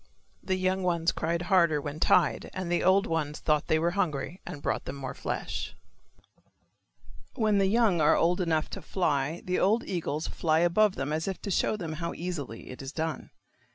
[0.41, 4.41] The young ones cried harder when tied and the old ones thought they were hungry
[4.47, 5.75] and brought them more flesh.
[7.35, 11.27] When the young are old enough to fly the old eagles fly above them as
[11.27, 13.29] if to show them how easily it is done.